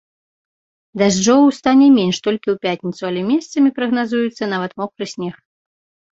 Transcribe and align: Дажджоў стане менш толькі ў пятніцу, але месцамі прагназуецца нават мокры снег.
Дажджоў 1.01 1.43
стане 1.57 1.87
менш 1.97 2.17
толькі 2.29 2.47
ў 2.55 2.65
пятніцу, 2.65 3.01
але 3.11 3.21
месцамі 3.31 3.69
прагназуецца 3.77 4.43
нават 4.57 4.71
мокры 4.83 5.05
снег. 5.15 5.35